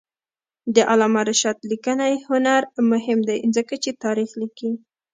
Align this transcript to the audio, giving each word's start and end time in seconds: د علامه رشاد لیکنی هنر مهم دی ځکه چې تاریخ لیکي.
د 0.75 0.77
علامه 0.91 1.21
رشاد 1.29 1.57
لیکنی 1.71 2.13
هنر 2.27 2.61
مهم 2.91 3.19
دی 3.27 3.37
ځکه 3.57 3.75
چې 3.83 3.99
تاریخ 4.03 4.29
لیکي. 4.41 4.71